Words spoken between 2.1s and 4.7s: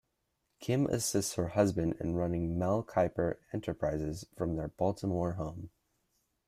running Mel Kiper Enterprises from their